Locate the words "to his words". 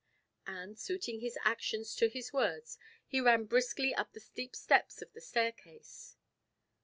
1.97-2.79